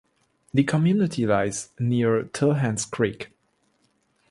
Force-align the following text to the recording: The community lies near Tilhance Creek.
The 0.51 0.63
community 0.63 1.27
lies 1.27 1.69
near 1.77 2.23
Tilhance 2.23 2.89
Creek. 2.89 3.33